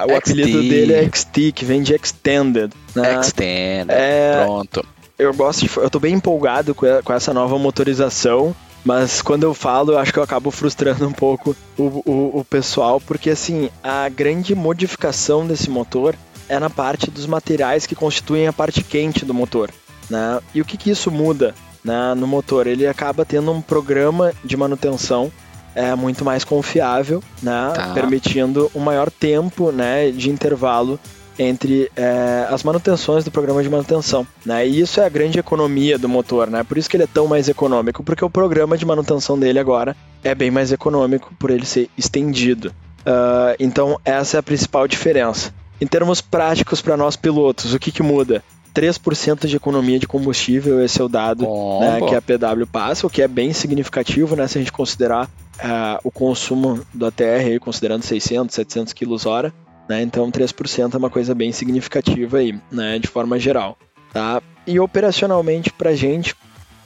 O 0.09 0.17
apelido 0.17 0.63
dele 0.63 0.93
é 0.93 1.11
XT, 1.13 1.51
que 1.51 1.65
vem 1.65 1.83
de 1.83 1.97
Extended. 1.97 2.73
Né? 2.95 3.19
Extended, 3.19 3.91
é... 3.91 4.45
pronto. 4.45 4.87
Eu 5.19 5.35
gosto 5.35 5.67
de, 5.67 5.77
eu 5.79 5.91
tô 5.91 5.99
bem 5.99 6.15
empolgado 6.15 6.73
com 6.73 7.13
essa 7.13 7.35
nova 7.35 7.59
motorização. 7.59 8.55
Mas 8.85 9.21
quando 9.21 9.43
eu 9.43 9.53
falo, 9.53 9.93
eu 9.93 9.99
acho 9.99 10.13
que 10.13 10.19
eu 10.21 10.23
acabo 10.23 10.51
frustrando 10.53 11.09
um 11.09 11.13
pouco 11.13 11.57
o, 11.77 12.03
o, 12.05 12.41
o 12.41 12.45
pessoal, 12.45 13.01
porque 13.01 13.31
assim, 13.31 13.69
a 13.83 14.09
grande 14.09 14.55
modificação 14.55 15.45
desse 15.45 15.69
motor 15.71 16.15
é 16.53 16.59
na 16.59 16.69
parte 16.69 17.11
dos 17.11 17.25
materiais 17.25 17.87
que 17.87 17.95
constituem 17.95 18.47
a 18.47 18.53
parte 18.53 18.85
quente 18.85 19.25
do 19.25 19.33
motor. 19.33 19.71
Né? 20.11 20.39
E 20.55 20.61
o 20.61 20.65
que, 20.67 20.77
que 20.77 20.91
isso 20.91 21.11
muda 21.11 21.55
né, 21.83 22.13
no 22.15 22.27
motor? 22.27 22.67
Ele 22.67 22.87
acaba 22.87 23.25
tendo 23.25 23.51
um 23.51 23.63
programa 23.63 24.35
de 24.45 24.55
manutenção 24.55 25.33
é, 25.75 25.95
muito 25.95 26.23
mais 26.23 26.45
confiável, 26.45 27.23
né, 27.43 27.73
tá. 27.75 27.95
permitindo 27.95 28.71
um 28.75 28.81
maior 28.81 29.11
tempo 29.11 29.73
né, 29.73 30.11
de 30.11 30.29
intervalo 30.29 31.01
entre 31.39 31.91
é, 31.97 32.47
as 32.51 32.63
manutenções 32.63 33.25
do 33.25 33.31
programa 33.31 33.63
de 33.63 33.71
manutenção. 33.71 34.27
Né? 34.45 34.69
E 34.69 34.79
isso 34.79 35.01
é 35.01 35.07
a 35.07 35.09
grande 35.09 35.39
economia 35.39 35.99
do 35.99 36.07
motor, 36.07 36.51
né? 36.51 36.63
por 36.63 36.77
isso 36.77 36.91
que 36.91 36.99
ele 36.99 37.05
é 37.05 37.09
tão 37.11 37.27
mais 37.27 37.49
econômico, 37.49 38.03
porque 38.03 38.23
o 38.23 38.29
programa 38.29 38.77
de 38.77 38.85
manutenção 38.85 39.39
dele 39.39 39.59
agora 39.59 39.97
é 40.23 40.35
bem 40.35 40.51
mais 40.51 40.71
econômico 40.71 41.35
por 41.39 41.51
ele 41.51 41.65
ser 41.65 41.89
estendido. 41.97 42.69
Uh, 43.07 43.57
então, 43.59 43.99
essa 44.05 44.37
é 44.37 44.39
a 44.41 44.43
principal 44.43 44.87
diferença. 44.87 45.51
Em 45.83 45.87
termos 45.89 46.21
práticos 46.21 46.81
para 46.81 46.97
nós 46.97 47.17
pilotos, 47.17 47.75
o 47.75 47.79
que, 47.81 47.91
que 47.91 48.05
muda? 48.05 48.41
3% 48.73 49.49
de 49.49 49.57
economia 49.57 49.99
de 49.99 50.07
combustível, 50.07 50.81
esse 50.81 51.01
é 51.01 51.05
o 51.05 51.09
dado 51.09 51.45
né, 51.81 52.01
que 52.09 52.15
a 52.15 52.23
PW 52.23 52.65
passa, 52.71 53.05
o 53.05 53.11
que 53.11 53.21
é 53.21 53.27
bem 53.27 53.53
significativo 53.53 54.37
né, 54.37 54.47
se 54.47 54.59
a 54.59 54.61
gente 54.61 54.71
considerar 54.71 55.27
uh, 55.27 55.99
o 56.05 56.11
consumo 56.13 56.81
do 56.95 57.07
ATR, 57.07 57.59
considerando 57.61 58.05
600, 58.05 58.55
700 58.55 58.93
kWh. 58.93 59.29
hora. 59.29 59.53
Né, 59.89 60.03
então 60.03 60.31
3% 60.31 60.95
é 60.95 60.97
uma 60.97 61.11
coisa 61.11 61.35
bem 61.35 61.51
significativa 61.51 62.39
aí, 62.39 62.57
né, 62.71 63.01
de 63.01 63.09
forma 63.09 63.37
geral. 63.37 63.77
Tá? 64.13 64.41
E 64.65 64.79
operacionalmente 64.79 65.73
para 65.73 65.91
a 65.91 65.97
gente, 65.97 66.37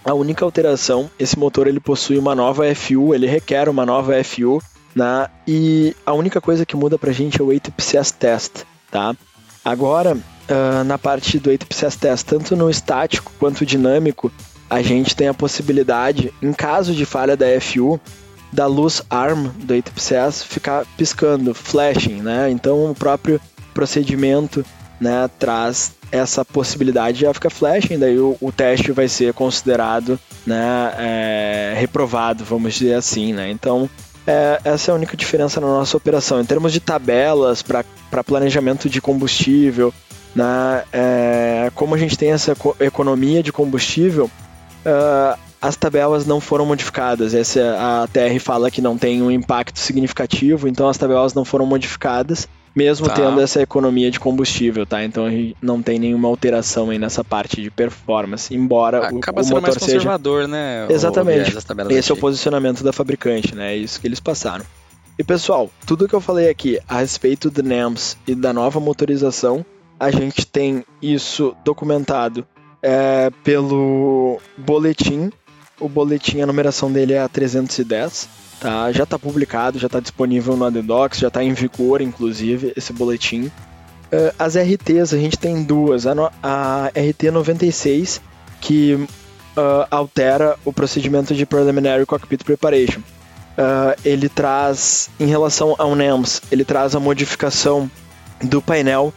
a 0.06 0.14
única 0.14 0.42
alteração, 0.42 1.10
esse 1.18 1.38
motor 1.38 1.66
ele 1.66 1.80
possui 1.80 2.16
uma 2.16 2.34
nova 2.34 2.64
FU, 2.74 3.14
ele 3.14 3.26
requer 3.26 3.68
uma 3.68 3.84
nova 3.84 4.14
FU 4.24 4.58
Né? 4.94 5.28
E 5.46 5.94
a 6.06 6.14
única 6.14 6.40
coisa 6.40 6.64
que 6.64 6.74
muda 6.74 6.96
pra 6.96 7.12
gente 7.12 7.42
é 7.42 7.44
o 7.44 7.50
ATPCS 7.54 8.10
Test, 8.12 8.64
tá? 8.96 9.14
Agora, 9.62 10.14
uh, 10.14 10.84
na 10.84 10.96
parte 10.96 11.38
do 11.38 11.50
ATPCS 11.50 11.96
Test, 11.96 12.26
tanto 12.26 12.56
no 12.56 12.70
estático 12.70 13.30
quanto 13.38 13.66
dinâmico, 13.66 14.32
a 14.70 14.80
gente 14.80 15.14
tem 15.14 15.28
a 15.28 15.34
possibilidade, 15.34 16.32
em 16.40 16.52
caso 16.52 16.94
de 16.94 17.04
falha 17.04 17.36
da 17.36 17.46
FU, 17.60 18.00
da 18.50 18.66
luz 18.66 19.02
ARM 19.10 19.48
do 19.48 19.74
ATPCS 19.74 20.42
ficar 20.44 20.86
piscando, 20.96 21.52
flashing, 21.52 22.22
né? 22.22 22.48
Então 22.50 22.90
o 22.90 22.94
próprio 22.94 23.38
procedimento 23.74 24.64
né, 24.98 25.28
traz 25.38 25.92
essa 26.10 26.42
possibilidade 26.42 27.18
de 27.18 27.24
já 27.24 27.34
ficar 27.34 27.50
flashing, 27.50 27.98
daí 27.98 28.18
o, 28.18 28.34
o 28.40 28.50
teste 28.50 28.92
vai 28.92 29.08
ser 29.08 29.34
considerado 29.34 30.18
né, 30.46 30.94
é, 30.96 31.74
reprovado, 31.76 32.44
vamos 32.44 32.74
dizer 32.74 32.94
assim, 32.94 33.34
né? 33.34 33.50
Então 33.50 33.90
é, 34.26 34.60
essa 34.64 34.90
é 34.90 34.92
a 34.92 34.94
única 34.94 35.16
diferença 35.16 35.60
na 35.60 35.66
nossa 35.66 35.96
operação. 35.96 36.40
Em 36.40 36.44
termos 36.44 36.72
de 36.72 36.80
tabelas 36.80 37.62
para 37.62 38.24
planejamento 38.24 38.88
de 38.88 39.00
combustível, 39.00 39.94
né, 40.34 40.84
é, 40.92 41.70
como 41.74 41.94
a 41.94 41.98
gente 41.98 42.18
tem 42.18 42.32
essa 42.32 42.56
economia 42.80 43.42
de 43.42 43.52
combustível, 43.52 44.26
uh, 44.26 45.38
as 45.60 45.76
tabelas 45.76 46.26
não 46.26 46.40
foram 46.40 46.66
modificadas. 46.66 47.34
Essa, 47.34 47.76
a 47.78 48.06
TR 48.08 48.38
fala 48.40 48.70
que 48.70 48.82
não 48.82 48.98
tem 48.98 49.22
um 49.22 49.30
impacto 49.30 49.78
significativo, 49.78 50.68
então 50.68 50.88
as 50.88 50.98
tabelas 50.98 51.32
não 51.32 51.44
foram 51.44 51.66
modificadas, 51.66 52.48
mesmo 52.76 53.08
tá. 53.08 53.14
tendo 53.14 53.40
essa 53.40 53.62
economia 53.62 54.10
de 54.10 54.20
combustível, 54.20 54.84
tá? 54.84 55.02
Então 55.02 55.24
a 55.24 55.30
gente 55.30 55.56
não 55.62 55.80
tem 55.80 55.98
nenhuma 55.98 56.28
alteração 56.28 56.90
aí 56.90 56.98
nessa 56.98 57.24
parte 57.24 57.62
de 57.62 57.70
performance, 57.70 58.54
embora 58.54 59.08
Acaba 59.08 59.40
o, 59.40 59.44
o 59.44 59.46
motor 59.46 59.62
mais 59.62 59.76
conservador, 59.78 60.42
seja... 60.42 60.48
né? 60.48 60.86
Exatamente. 60.90 61.56
Esse 61.90 62.12
é 62.12 62.14
o 62.14 62.18
posicionamento 62.18 62.84
da 62.84 62.92
fabricante, 62.92 63.54
né? 63.54 63.72
É 63.72 63.76
isso 63.76 63.98
que 63.98 64.06
eles 64.06 64.20
passaram. 64.20 64.64
E 65.18 65.24
pessoal, 65.24 65.70
tudo 65.86 66.06
que 66.06 66.14
eu 66.14 66.20
falei 66.20 66.50
aqui 66.50 66.78
a 66.86 66.98
respeito 66.98 67.50
do 67.50 67.62
NEMS 67.62 68.18
e 68.26 68.34
da 68.34 68.52
nova 68.52 68.78
motorização, 68.78 69.64
a 69.98 70.10
gente 70.10 70.46
tem 70.46 70.84
isso 71.00 71.56
documentado 71.64 72.46
é, 72.82 73.30
pelo 73.42 74.38
boletim 74.58 75.30
o 75.78 75.88
boletim, 75.88 76.40
a 76.40 76.46
numeração 76.46 76.90
dele 76.90 77.12
é 77.12 77.20
a 77.20 77.28
310, 77.28 78.28
tá? 78.60 78.90
Já 78.92 79.04
está 79.04 79.18
publicado, 79.18 79.78
já 79.78 79.86
está 79.86 80.00
disponível 80.00 80.56
no 80.56 80.64
Adedocs, 80.64 81.18
já 81.18 81.28
está 81.28 81.42
em 81.42 81.52
vigor, 81.52 82.00
inclusive, 82.00 82.72
esse 82.76 82.92
boletim. 82.92 83.50
Uh, 84.06 84.32
as 84.38 84.56
RTs, 84.56 85.12
a 85.12 85.18
gente 85.18 85.38
tem 85.38 85.62
duas. 85.62 86.06
A, 86.06 86.14
no, 86.14 86.30
a 86.42 86.88
RT 86.88 87.30
96, 87.32 88.20
que 88.60 88.94
uh, 88.94 89.08
altera 89.90 90.56
o 90.64 90.72
procedimento 90.72 91.34
de 91.34 91.44
Preliminary 91.44 92.06
Cockpit 92.06 92.44
Preparation. 92.44 93.00
Uh, 93.00 93.98
ele 94.04 94.28
traz, 94.28 95.10
em 95.18 95.26
relação 95.26 95.74
ao 95.78 95.94
NEMS, 95.94 96.42
ele 96.52 96.64
traz 96.64 96.94
a 96.94 97.00
modificação 97.00 97.90
do 98.42 98.60
painel 98.60 99.14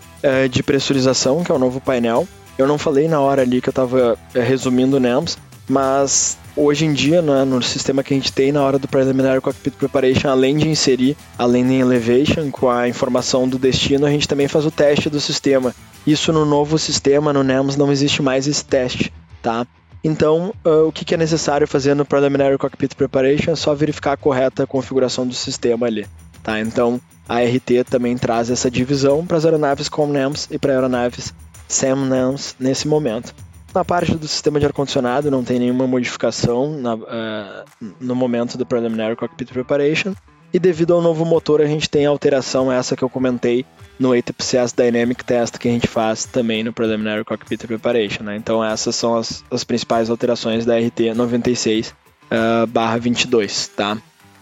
de 0.50 0.62
pressurização, 0.64 1.44
que 1.46 1.52
é 1.52 1.56
o 1.56 1.60
novo 1.60 1.80
painel. 1.80 2.28
Eu 2.58 2.68
não 2.68 2.78
falei 2.78 3.08
na 3.08 3.22
hora 3.22 3.42
ali 3.42 3.62
que 3.62 3.70
eu 3.70 3.72
estava 3.72 4.18
resumindo 4.34 4.98
o 4.98 5.00
NEMS, 5.00 5.38
mas 5.70 6.38
hoje 6.56 6.86
em 6.86 6.92
dia, 6.92 7.22
né, 7.22 7.46
no 7.46 7.62
sistema 7.62 8.04
que 8.04 8.14
a 8.14 8.18
gente 8.18 8.34
tem 8.34 8.52
na 8.52 8.62
hora 8.62 8.80
do 8.80 8.88
Preliminary 8.88 9.40
Cockpit 9.40 9.76
Preparation, 9.76 10.30
além 10.30 10.58
de 10.58 10.68
inserir 10.68 11.16
a 11.38 11.46
Landing 11.46 11.80
Elevation 11.80 12.50
com 12.52 12.70
a 12.70 12.88
informação 12.90 13.48
do 13.48 13.58
destino, 13.58 14.06
a 14.06 14.10
gente 14.10 14.28
também 14.28 14.48
faz 14.48 14.66
o 14.66 14.72
teste 14.72 15.10
do 15.10 15.22
sistema. 15.22 15.74
Isso 16.06 16.34
no 16.34 16.44
novo 16.44 16.78
sistema, 16.80 17.32
no 17.32 17.44
NEMS, 17.44 17.78
não 17.78 17.92
existe 17.92 18.22
mais 18.22 18.48
esse 18.48 18.66
teste, 18.66 19.14
tá? 19.42 19.66
Então, 20.04 20.54
uh, 20.66 20.88
o 20.88 20.92
que, 20.92 21.06
que 21.06 21.14
é 21.14 21.18
necessário 21.18 21.68
fazer 21.68 21.94
no 21.94 22.06
Preliminary 22.06 22.58
Cockpit 22.58 22.96
Preparation 22.96 23.52
é 23.52 23.56
só 23.56 23.76
verificar 23.76 24.14
a 24.14 24.18
correta 24.18 24.66
configuração 24.66 25.28
do 25.28 25.34
sistema 25.34 25.88
ali, 25.88 26.08
tá? 26.42 26.60
Então, 26.60 27.00
a 27.28 27.42
RT 27.42 27.84
também 27.90 28.18
traz 28.18 28.50
essa 28.50 28.72
divisão 28.72 29.26
para 29.26 29.38
as 29.38 29.46
aeronaves 29.46 29.88
com 29.88 30.08
NEMS 30.08 30.48
e 30.50 30.58
para 30.58 30.74
aeronaves 30.74 31.34
sem 31.68 31.94
NEMS 31.94 32.56
nesse 32.60 32.88
momento. 32.88 33.36
Na 33.74 33.86
parte 33.86 34.16
do 34.16 34.28
sistema 34.28 34.60
de 34.60 34.66
ar-condicionado 34.66 35.30
não 35.30 35.44
tem 35.44 35.60
nenhuma 35.60 35.86
modificação 35.86 36.72
na, 36.80 36.96
uh, 36.96 37.66
no 38.00 38.16
momento 38.16 38.58
do 38.58 38.66
Preliminary 38.66 39.16
Cockpit 39.16 39.52
Preparation. 39.52 40.14
E 40.52 40.58
devido 40.58 40.96
ao 40.96 41.02
novo 41.02 41.24
motor, 41.24 41.62
a 41.62 41.68
gente 41.68 41.88
tem 41.88 42.08
a 42.08 42.10
alteração 42.10 42.72
essa 42.72 42.96
que 42.96 43.04
eu 43.04 43.10
comentei 43.10 43.64
no 44.00 44.14
ATPCS 44.14 44.74
Dynamic 44.74 45.24
Test 45.24 45.60
que 45.60 45.68
a 45.68 45.72
gente 45.72 45.88
faz 45.88 46.26
também 46.26 46.64
no 46.64 46.74
Preliminary 46.74 47.24
Cockpit 47.24 47.68
Preparation. 47.68 48.24
Né? 48.24 48.36
Então 48.36 48.64
essas 48.64 48.96
são 48.96 49.16
as, 49.16 49.44
as 49.52 49.64
principais 49.64 50.10
alterações 50.10 50.66
da 50.66 50.76
RT 50.80 51.14
96 51.16 51.90
uh, 51.90 53.00
22, 53.00 53.68
tá? 53.68 53.98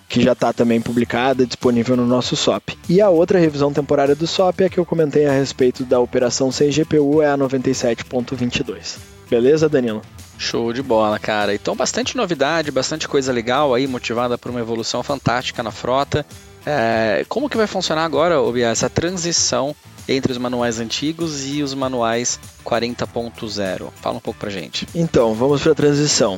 que 0.07 0.22
já 0.22 0.31
está 0.31 0.53
também 0.53 0.79
publicada, 0.79 1.46
disponível 1.46 1.98
no 1.98 2.05
nosso 2.05 2.38
SOP. 2.38 2.77
E 2.88 3.01
a 3.01 3.10
outra 3.10 3.39
revisão 3.39 3.74
temporária 3.74 4.15
do 4.15 4.25
SOP 4.25 4.62
é 4.62 4.69
que 4.69 4.77
eu 4.77 4.86
comentei 4.86 5.25
a 5.25 5.34
respeito 5.34 5.84
da 5.84 6.00
operação 6.00 6.50
sem 6.50 6.69
GPU, 6.69 7.22
é 7.22 7.29
a 7.29 7.38
97.22. 7.38 9.16
Beleza, 9.29 9.67
Danilo? 9.67 10.01
Show 10.38 10.72
de 10.72 10.81
bola, 10.81 11.17
cara. 11.17 11.53
Então, 11.53 11.75
bastante 11.75 12.15
novidade, 12.15 12.72
bastante 12.72 13.07
coisa 13.07 13.31
legal 13.31 13.74
aí, 13.74 13.88
motivada 13.88 14.38
por 14.38 14.51
uma 14.51 14.60
evolução 14.60 15.01
fantástica 15.03 15.63
na 15.63 15.72
frota. 15.72 16.25
É, 16.65 17.25
como 17.27 17.50
que 17.50 17.57
vai 17.57 17.67
funcionar 17.67 18.03
agora, 18.03 18.41
Obia, 18.41 18.67
essa 18.67 18.89
transição 18.89 19.75
entre 20.07 20.31
os 20.31 20.38
manuais 20.38 20.79
antigos 20.79 21.46
e 21.46 21.63
os 21.63 21.74
manuais 21.74 22.39
40.0? 22.63 23.89
Fala 23.96 24.17
um 24.17 24.22
pouco 24.22 24.39
pra 24.39 24.50
gente. 24.50 24.88
Então, 24.93 25.34
vamos 25.34 25.62
para 25.62 25.72
a 25.72 25.75
transição. 25.75 26.36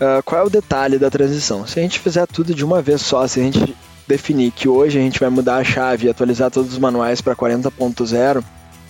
Uh, 0.00 0.22
qual 0.24 0.42
é 0.42 0.44
o 0.44 0.50
detalhe 0.50 0.98
da 0.98 1.10
transição? 1.10 1.66
Se 1.66 1.78
a 1.78 1.82
gente 1.82 1.98
fizer 1.98 2.26
tudo 2.26 2.54
de 2.54 2.64
uma 2.64 2.80
vez 2.80 3.02
só, 3.02 3.26
se 3.26 3.40
a 3.40 3.42
gente 3.42 3.76
definir 4.06 4.50
que 4.50 4.68
hoje 4.68 4.98
a 4.98 5.02
gente 5.02 5.20
vai 5.20 5.28
mudar 5.28 5.56
a 5.56 5.64
chave 5.64 6.06
e 6.06 6.10
atualizar 6.10 6.50
todos 6.50 6.72
os 6.72 6.78
manuais 6.78 7.20
para 7.20 7.36
40.0, 7.36 8.42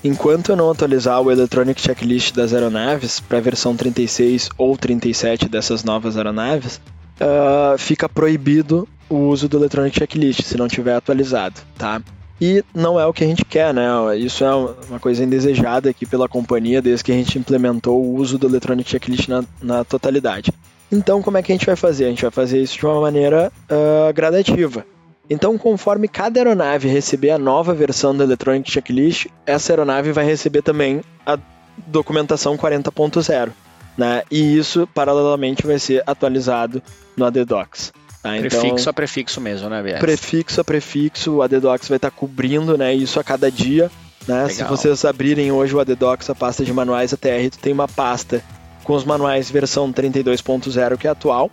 Enquanto 0.02 0.50
eu 0.50 0.56
não 0.56 0.70
atualizar 0.70 1.20
o 1.20 1.30
Electronic 1.30 1.78
Checklist 1.80 2.34
das 2.34 2.54
aeronaves 2.54 3.20
para 3.20 3.36
a 3.36 3.40
versão 3.40 3.76
36 3.76 4.48
ou 4.56 4.76
37 4.76 5.48
dessas 5.48 5.84
novas 5.84 6.16
aeronaves, 6.16 6.80
uh, 7.20 7.76
fica 7.76 8.08
proibido 8.08 8.88
o 9.10 9.16
uso 9.28 9.46
do 9.46 9.58
Electronic 9.58 9.98
Checklist 9.98 10.42
se 10.42 10.56
não 10.56 10.68
tiver 10.68 10.94
atualizado, 10.94 11.60
tá? 11.76 12.00
E 12.40 12.64
não 12.74 12.98
é 12.98 13.04
o 13.04 13.12
que 13.12 13.22
a 13.22 13.26
gente 13.26 13.44
quer, 13.44 13.74
né? 13.74 13.86
Isso 14.16 14.42
é 14.42 14.54
uma 14.54 14.98
coisa 14.98 15.22
indesejada 15.22 15.90
aqui 15.90 16.06
pela 16.06 16.26
companhia 16.26 16.80
desde 16.80 17.04
que 17.04 17.12
a 17.12 17.14
gente 17.14 17.38
implementou 17.38 18.02
o 18.02 18.14
uso 18.14 18.38
do 18.38 18.46
Electronic 18.46 18.88
Checklist 18.88 19.28
na, 19.28 19.44
na 19.60 19.84
totalidade. 19.84 20.50
Então, 20.90 21.20
como 21.20 21.36
é 21.36 21.42
que 21.42 21.52
a 21.52 21.54
gente 21.54 21.66
vai 21.66 21.76
fazer? 21.76 22.06
A 22.06 22.08
gente 22.08 22.22
vai 22.22 22.30
fazer 22.30 22.62
isso 22.62 22.78
de 22.78 22.86
uma 22.86 23.00
maneira 23.00 23.52
uh, 23.70 24.12
gradativa. 24.14 24.86
Então, 25.30 25.56
conforme 25.56 26.08
cada 26.08 26.40
aeronave 26.40 26.88
receber 26.88 27.30
a 27.30 27.38
nova 27.38 27.72
versão 27.72 28.14
do 28.14 28.24
Electronic 28.24 28.68
Checklist, 28.68 29.28
essa 29.46 29.72
aeronave 29.72 30.10
vai 30.10 30.24
receber 30.24 30.60
também 30.60 31.02
a 31.24 31.38
documentação 31.86 32.58
40.0. 32.58 33.50
Né? 33.96 34.24
E 34.28 34.58
isso, 34.58 34.88
paralelamente, 34.92 35.64
vai 35.64 35.78
ser 35.78 36.02
atualizado 36.04 36.82
no 37.16 37.24
ADDocs. 37.24 37.92
Tá? 38.20 38.36
Então, 38.36 38.60
prefixo 38.60 38.90
a 38.90 38.92
prefixo 38.92 39.40
mesmo, 39.40 39.68
né, 39.68 39.80
BS? 39.80 40.00
Prefixo 40.00 40.60
a 40.60 40.64
prefixo, 40.64 41.36
o 41.36 41.42
ADDocs 41.42 41.88
vai 41.88 41.96
estar 41.96 42.10
cobrindo 42.10 42.76
né, 42.76 42.92
isso 42.92 43.20
a 43.20 43.24
cada 43.24 43.50
dia. 43.52 43.88
Né? 44.26 44.48
Se 44.48 44.64
vocês 44.64 45.04
abrirem 45.04 45.52
hoje 45.52 45.76
o 45.76 45.80
ADDocs, 45.80 46.28
a 46.28 46.34
pasta 46.34 46.64
de 46.64 46.72
manuais 46.72 47.14
ATR, 47.14 47.50
tu 47.52 47.58
tem 47.58 47.72
uma 47.72 47.86
pasta 47.86 48.42
com 48.82 48.94
os 48.94 49.04
manuais 49.04 49.48
versão 49.48 49.92
32.0, 49.92 50.98
que 50.98 51.06
é 51.06 51.10
atual, 51.10 51.50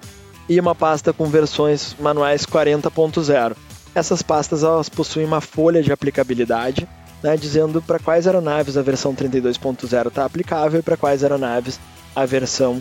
e 0.49 0.59
uma 0.59 0.73
pasta 0.73 1.13
com 1.13 1.25
versões 1.25 1.95
manuais 1.99 2.45
40.0. 2.45 3.55
Essas 3.97 4.21
pastas 4.21 4.61
elas 4.61 4.89
possuem 4.89 5.25
uma 5.25 5.41
folha 5.41 5.81
de 5.81 5.91
aplicabilidade, 5.91 6.87
né, 7.23 7.35
dizendo 7.35 7.81
para 7.81 7.97
quais 7.97 8.27
aeronaves 8.27 8.77
a 8.77 8.83
versão 8.83 9.15
32.0 9.15 10.07
está 10.07 10.23
aplicável 10.23 10.79
e 10.79 10.83
para 10.83 10.95
quais 10.95 11.23
aeronaves 11.23 11.79
a 12.15 12.23
versão 12.23 12.75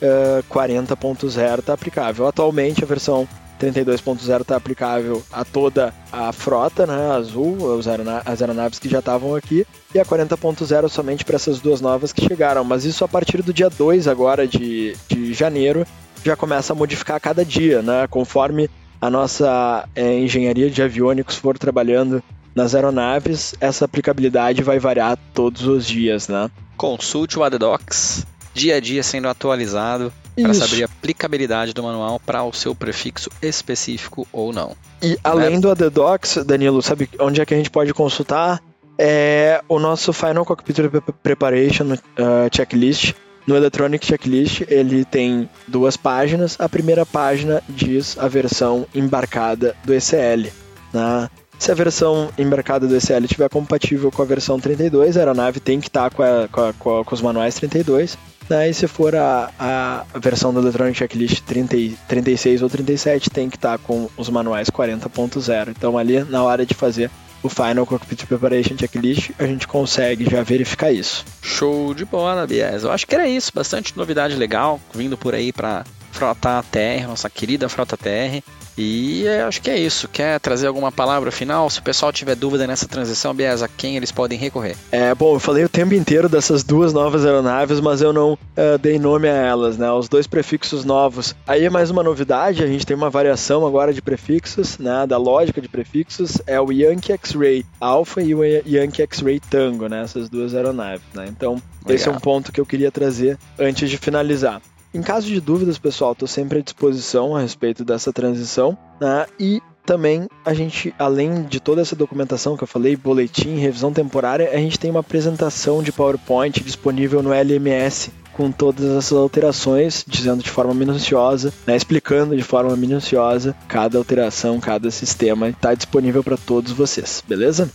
uh, 0.00 0.42
40.0 0.50 1.58
está 1.58 1.74
aplicável. 1.74 2.26
Atualmente 2.26 2.82
a 2.82 2.86
versão 2.86 3.28
32.0 3.60 4.40
está 4.40 4.56
aplicável 4.56 5.22
a 5.30 5.44
toda 5.44 5.92
a 6.10 6.32
frota, 6.32 6.86
né, 6.86 7.10
azul, 7.10 7.78
as 8.24 8.40
aeronaves 8.40 8.78
que 8.78 8.88
já 8.88 9.00
estavam 9.00 9.34
aqui, 9.36 9.66
e 9.94 10.00
a 10.00 10.06
40.0 10.06 10.88
somente 10.88 11.22
para 11.22 11.36
essas 11.36 11.60
duas 11.60 11.82
novas 11.82 12.14
que 12.14 12.26
chegaram. 12.26 12.64
Mas 12.64 12.86
isso 12.86 13.04
a 13.04 13.08
partir 13.08 13.42
do 13.42 13.52
dia 13.52 13.68
2 13.68 14.08
agora 14.08 14.48
de, 14.48 14.96
de 15.06 15.34
janeiro 15.34 15.86
já 16.24 16.34
começa 16.34 16.72
a 16.72 16.76
modificar 16.76 17.16
a 17.16 17.20
cada 17.20 17.44
dia, 17.44 17.82
né, 17.82 18.06
conforme 18.08 18.70
a 19.02 19.10
nossa 19.10 19.88
é, 19.96 20.16
engenharia 20.16 20.70
de 20.70 20.80
aviônicos 20.80 21.34
for 21.34 21.58
trabalhando 21.58 22.22
nas 22.54 22.72
aeronaves, 22.72 23.52
essa 23.60 23.84
aplicabilidade 23.84 24.62
vai 24.62 24.78
variar 24.78 25.18
todos 25.34 25.66
os 25.66 25.84
dias, 25.84 26.28
né? 26.28 26.48
Consulte 26.76 27.36
o 27.36 27.42
ADDocs, 27.42 28.24
dia 28.54 28.76
a 28.76 28.80
dia 28.80 29.02
sendo 29.02 29.26
atualizado 29.26 30.12
para 30.40 30.54
saber 30.54 30.82
a 30.82 30.86
aplicabilidade 30.86 31.74
do 31.74 31.82
manual 31.82 32.20
para 32.20 32.44
o 32.44 32.52
seu 32.52 32.76
prefixo 32.76 33.28
específico 33.42 34.24
ou 34.32 34.52
não. 34.52 34.76
E 35.02 35.18
além 35.24 35.58
do 35.58 35.68
ADDocs, 35.68 36.44
Danilo, 36.44 36.80
sabe 36.80 37.08
onde 37.18 37.40
é 37.40 37.44
que 37.44 37.54
a 37.54 37.56
gente 37.56 37.70
pode 37.70 37.92
consultar? 37.92 38.62
É 38.96 39.64
o 39.68 39.80
nosso 39.80 40.12
Final 40.12 40.44
Cockpit 40.44 40.76
Preparation 41.24 41.94
uh, 41.94 42.54
Checklist, 42.54 43.14
no 43.46 43.56
Electronic 43.56 44.04
Checklist, 44.04 44.62
ele 44.68 45.04
tem 45.04 45.48
duas 45.66 45.96
páginas. 45.96 46.56
A 46.58 46.68
primeira 46.68 47.04
página 47.04 47.62
diz 47.68 48.16
a 48.18 48.28
versão 48.28 48.86
embarcada 48.94 49.74
do 49.84 49.92
ECL. 49.92 50.48
Né? 50.92 51.30
Se 51.58 51.70
a 51.70 51.74
versão 51.74 52.28
embarcada 52.38 52.86
do 52.86 52.96
ECL 52.96 53.24
estiver 53.24 53.48
compatível 53.48 54.10
com 54.10 54.22
a 54.22 54.24
versão 54.24 54.58
32, 54.58 55.16
a 55.16 55.20
aeronave 55.20 55.60
tem 55.60 55.80
que 55.80 55.88
estar 55.88 56.10
com, 56.10 56.22
a, 56.22 56.48
com, 56.50 56.60
a, 56.68 57.04
com, 57.04 57.14
os 57.14 57.20
manuais 57.20 57.54
32. 57.54 58.18
Né? 58.48 58.70
E 58.70 58.74
se 58.74 58.86
for 58.86 59.14
a, 59.14 59.50
a 59.58 60.18
versão 60.18 60.52
do 60.52 60.60
Electronic 60.60 60.98
Checklist 60.98 61.42
30, 61.42 61.76
36 62.08 62.62
ou 62.62 62.68
37, 62.68 63.30
tem 63.30 63.48
que 63.48 63.56
estar 63.56 63.78
com 63.78 64.08
os 64.16 64.28
manuais 64.28 64.70
40.0. 64.70 65.68
Então 65.68 65.96
ali 65.96 66.24
na 66.24 66.42
hora 66.42 66.66
de 66.66 66.74
fazer 66.74 67.10
o 67.42 67.48
Final 67.48 67.84
Cockpit 67.84 68.24
Preparation 68.26 68.76
Checklist, 68.78 69.30
a 69.38 69.46
gente 69.46 69.66
consegue 69.66 70.28
já 70.30 70.42
verificar 70.42 70.92
isso. 70.92 71.24
Show 71.42 71.92
de 71.94 72.04
bola, 72.04 72.46
Bias. 72.46 72.84
Eu 72.84 72.92
acho 72.92 73.06
que 73.06 73.14
era 73.14 73.26
isso. 73.26 73.52
Bastante 73.54 73.96
novidade 73.96 74.34
legal 74.36 74.80
vindo 74.94 75.16
por 75.16 75.34
aí 75.34 75.52
para 75.52 75.84
Frota 76.22 76.64
TR, 76.70 77.08
nossa 77.08 77.28
querida 77.28 77.68
Frota 77.68 77.96
TR. 77.96 78.40
E 78.78 79.26
acho 79.28 79.60
que 79.60 79.68
é 79.68 79.76
isso. 79.76 80.06
Quer 80.06 80.38
trazer 80.38 80.68
alguma 80.68 80.92
palavra 80.92 81.32
final? 81.32 81.68
Se 81.68 81.80
o 81.80 81.82
pessoal 81.82 82.12
tiver 82.12 82.36
dúvida 82.36 82.64
nessa 82.64 82.86
transição, 82.86 83.34
Bias, 83.34 83.60
a 83.60 83.66
quem 83.66 83.96
eles 83.96 84.12
podem 84.12 84.38
recorrer? 84.38 84.76
É, 84.92 85.12
bom, 85.16 85.34
eu 85.34 85.40
falei 85.40 85.64
o 85.64 85.68
tempo 85.68 85.94
inteiro 85.94 86.28
dessas 86.28 86.62
duas 86.62 86.92
novas 86.92 87.26
aeronaves, 87.26 87.80
mas 87.80 88.00
eu 88.00 88.12
não 88.12 88.34
uh, 88.34 88.78
dei 88.80 89.00
nome 89.00 89.28
a 89.28 89.34
elas, 89.34 89.76
né? 89.76 89.90
Os 89.90 90.08
dois 90.08 90.28
prefixos 90.28 90.84
novos. 90.84 91.34
Aí 91.44 91.64
é 91.64 91.70
mais 91.70 91.90
uma 91.90 92.04
novidade, 92.04 92.62
a 92.62 92.66
gente 92.68 92.86
tem 92.86 92.96
uma 92.96 93.10
variação 93.10 93.66
agora 93.66 93.92
de 93.92 94.00
prefixos, 94.00 94.78
né? 94.78 95.04
Da 95.08 95.18
lógica 95.18 95.60
de 95.60 95.68
prefixos, 95.68 96.40
é 96.46 96.60
o 96.60 96.70
Yankee 96.70 97.12
X-Ray 97.12 97.66
Alpha 97.80 98.22
e 98.22 98.32
o 98.32 98.44
Yankee 98.44 99.02
X-Ray 99.02 99.40
Tango, 99.40 99.88
né? 99.88 100.02
Essas 100.02 100.28
duas 100.28 100.54
aeronaves, 100.54 101.04
né? 101.12 101.26
Então, 101.28 101.54
Legal. 101.54 101.96
esse 101.96 102.08
é 102.08 102.12
um 102.12 102.20
ponto 102.20 102.52
que 102.52 102.60
eu 102.60 102.66
queria 102.66 102.92
trazer 102.92 103.36
antes 103.58 103.90
de 103.90 103.98
finalizar. 103.98 104.62
Em 104.94 105.00
caso 105.00 105.26
de 105.26 105.40
dúvidas, 105.40 105.78
pessoal, 105.78 106.12
estou 106.12 106.28
sempre 106.28 106.58
à 106.58 106.62
disposição 106.62 107.34
a 107.34 107.40
respeito 107.40 107.84
dessa 107.84 108.12
transição. 108.12 108.76
Né? 109.00 109.26
E 109.40 109.62
também 109.86 110.28
a 110.44 110.52
gente, 110.52 110.94
além 110.98 111.42
de 111.44 111.60
toda 111.60 111.80
essa 111.80 111.96
documentação 111.96 112.56
que 112.56 112.62
eu 112.62 112.68
falei, 112.68 112.94
boletim, 112.94 113.56
revisão 113.56 113.92
temporária, 113.92 114.50
a 114.52 114.56
gente 114.56 114.78
tem 114.78 114.90
uma 114.90 115.00
apresentação 115.00 115.82
de 115.82 115.90
PowerPoint 115.92 116.62
disponível 116.62 117.22
no 117.22 117.32
LMS 117.32 118.12
com 118.34 118.50
todas 118.50 118.84
essas 118.84 119.16
alterações, 119.16 120.04
dizendo 120.06 120.42
de 120.42 120.50
forma 120.50 120.72
minuciosa, 120.72 121.52
né, 121.66 121.76
explicando 121.76 122.36
de 122.36 122.42
forma 122.42 122.74
minuciosa 122.76 123.54
cada 123.68 123.98
alteração, 123.98 124.58
cada 124.58 124.90
sistema, 124.90 125.50
está 125.50 125.74
disponível 125.74 126.22
para 126.22 126.36
todos 126.36 126.72
vocês, 126.72 127.22
beleza? 127.26 127.70